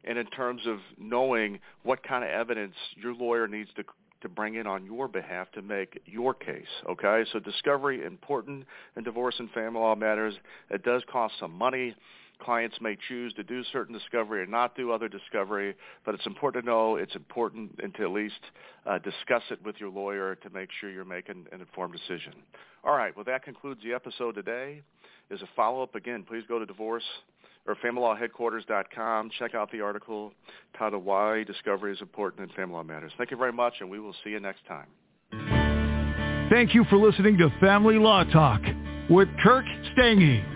and 0.04 0.18
in 0.18 0.26
terms 0.28 0.62
of 0.66 0.80
knowing 0.98 1.60
what 1.84 2.04
kind 2.04 2.24
of 2.24 2.30
evidence 2.30 2.76
your 2.96 3.14
lawyer 3.14 3.48
needs 3.48 3.70
to 3.76 3.84
to 4.22 4.30
bring 4.30 4.54
in 4.56 4.68
on 4.68 4.86
your 4.86 5.08
behalf 5.08 5.52
to 5.52 5.62
make 5.62 6.00
your 6.06 6.34
case. 6.34 6.68
Okay, 6.88 7.26
so 7.34 7.40
discovery 7.40 8.06
important 8.06 8.66
in 8.96 9.04
divorce 9.04 9.36
and 9.40 9.50
family 9.52 9.80
law 9.80 9.96
matters. 9.96 10.36
It 10.70 10.84
does 10.84 11.02
cost 11.12 11.34
some 11.40 11.52
money 11.52 11.96
clients 12.42 12.78
may 12.82 12.98
choose 13.08 13.34
to 13.34 13.44
do 13.44 13.64
certain 13.72 13.94
discovery 13.94 14.42
or 14.42 14.46
not 14.46 14.76
do 14.76 14.92
other 14.92 15.08
discovery, 15.08 15.76
but 16.06 16.16
it's 16.16 16.26
important 16.26 16.66
to 16.66 16.70
know 16.70 16.96
it's 16.96 17.16
important 17.16 17.80
and 17.82 17.94
to 17.96 18.04
at 18.04 18.12
least 18.12 18.40
uh, 18.86 18.98
discuss 19.00 19.44
it 19.52 19.64
with 19.64 19.76
your 19.80 19.90
lawyer 19.90 20.36
to 20.36 20.50
make 20.50 20.70
sure 20.80 20.90
you're 20.90 21.06
making 21.06 21.46
an 21.52 21.62
informed 21.62 21.94
decision. 21.94 22.34
All 22.84 22.96
right, 22.96 23.16
well, 23.16 23.26
that 23.26 23.44
concludes 23.44 23.82
the 23.84 23.94
episode 23.94 24.36
today. 24.36 24.82
As 25.32 25.42
a 25.42 25.50
follow-up, 25.56 25.96
again, 25.96 26.26
please 26.28 26.44
go 26.48 26.60
to 26.60 26.66
divorce 26.66 27.04
or 27.68 27.76
familylawheadquarters.com. 27.76 29.30
Check 29.38 29.56
out 29.56 29.72
the 29.72 29.82
article 29.82 30.34
titled 30.78 31.06
Why 31.06 31.44
Discovery 31.44 31.94
is 31.94 32.02
Important 32.02 32.50
in 32.50 32.56
Family 32.56 32.74
Law 32.74 32.84
Matters. 32.84 33.12
Thank 33.18 33.32
you 33.32 33.38
very 33.38 33.54
much, 33.54 33.76
and 33.80 33.90
we 33.90 34.00
will 34.00 34.16
see 34.24 34.32
you 34.32 34.40
next 34.40 34.62
time. 34.68 34.88
Thank 36.50 36.74
you 36.74 36.84
for 36.90 36.98
listening 36.98 37.38
to 37.38 37.50
Family 37.62 37.98
Law 37.98 38.26
Talk 38.26 38.62
with 39.10 39.30
Kirk 39.42 39.66
Stange. 39.96 40.51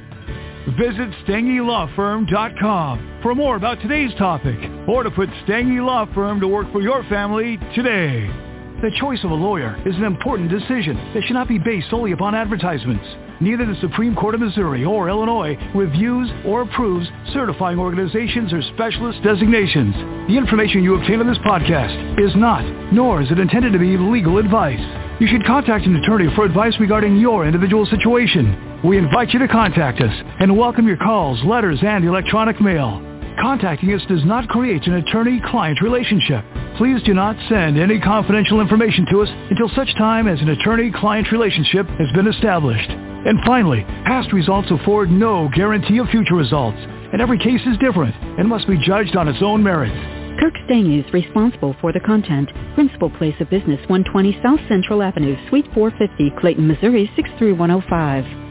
Visit 0.65 1.11
StangeLawFirm.com 1.27 3.19
for 3.21 3.35
more 3.35 3.55
about 3.55 3.79
today's 3.81 4.11
topic 4.15 4.57
or 4.87 5.03
to 5.03 5.11
put 5.11 5.29
Stange 5.45 5.85
Law 5.85 6.11
Firm 6.15 6.39
to 6.39 6.47
work 6.47 6.71
for 6.71 6.81
your 6.81 7.03
family 7.03 7.59
today. 7.75 8.25
The 8.81 8.89
choice 8.99 9.23
of 9.23 9.29
a 9.29 9.35
lawyer 9.35 9.77
is 9.85 9.95
an 9.95 10.03
important 10.03 10.49
decision 10.49 10.95
that 11.13 11.23
should 11.23 11.35
not 11.35 11.47
be 11.47 11.59
based 11.59 11.91
solely 11.91 12.13
upon 12.13 12.33
advertisements. 12.33 13.05
Neither 13.39 13.67
the 13.67 13.79
Supreme 13.79 14.15
Court 14.15 14.33
of 14.33 14.41
Missouri 14.41 14.83
or 14.83 15.07
Illinois 15.07 15.55
reviews 15.75 16.31
or 16.43 16.63
approves 16.63 17.07
certifying 17.31 17.77
organizations 17.77 18.51
or 18.51 18.63
specialist 18.73 19.21
designations. 19.21 19.93
The 20.27 20.35
information 20.35 20.83
you 20.83 20.95
obtain 20.95 21.19
on 21.19 21.27
this 21.27 21.37
podcast 21.45 22.19
is 22.19 22.35
not, 22.35 22.65
nor 22.91 23.21
is 23.21 23.29
it 23.29 23.37
intended 23.37 23.71
to 23.73 23.79
be 23.79 23.97
legal 23.97 24.39
advice. 24.39 24.81
You 25.21 25.27
should 25.27 25.45
contact 25.45 25.85
an 25.85 25.95
attorney 25.97 26.33
for 26.35 26.43
advice 26.43 26.73
regarding 26.79 27.17
your 27.17 27.45
individual 27.45 27.85
situation. 27.85 28.74
We 28.85 28.99
invite 28.99 29.29
you 29.31 29.39
to 29.39 29.47
contact 29.47 29.99
us 29.99 30.13
and 30.39 30.55
welcome 30.55 30.85
your 30.87 30.97
calls, 30.97 31.43
letters, 31.43 31.79
and 31.81 32.05
electronic 32.05 32.61
mail. 32.61 33.01
Contacting 33.41 33.91
us 33.91 34.05
does 34.07 34.23
not 34.25 34.47
create 34.47 34.85
an 34.85 34.93
attorney-client 34.93 35.81
relationship. 35.81 36.45
Please 36.77 37.01
do 37.01 37.15
not 37.15 37.35
send 37.49 37.79
any 37.79 37.99
confidential 37.99 38.61
information 38.61 39.07
to 39.09 39.21
us 39.21 39.29
until 39.49 39.69
such 39.69 39.91
time 39.95 40.27
as 40.27 40.39
an 40.39 40.49
attorney-client 40.49 41.31
relationship 41.31 41.87
has 41.97 42.11
been 42.13 42.27
established. 42.27 42.91
And 42.91 43.39
finally, 43.43 43.81
past 44.05 44.31
results 44.31 44.69
afford 44.69 45.09
no 45.09 45.49
guarantee 45.55 45.97
of 45.97 46.07
future 46.09 46.35
results, 46.35 46.77
and 46.77 47.19
every 47.19 47.39
case 47.39 47.61
is 47.65 47.79
different 47.79 48.13
and 48.37 48.47
must 48.47 48.67
be 48.67 48.77
judged 48.77 49.15
on 49.15 49.27
its 49.27 49.41
own 49.41 49.63
merits. 49.63 49.97
Kirk 50.39 50.53
Stange 50.69 51.03
is 51.03 51.11
responsible 51.11 51.75
for 51.81 51.91
the 51.91 52.01
content. 52.01 52.51
Principal 52.75 53.09
place 53.09 53.35
of 53.39 53.49
business 53.49 53.79
120 53.89 54.39
South 54.43 54.59
Central 54.69 55.01
Avenue, 55.01 55.35
Suite 55.49 55.65
450, 55.73 56.39
Clayton, 56.39 56.67
Missouri 56.67 57.09
63105. 57.15 58.44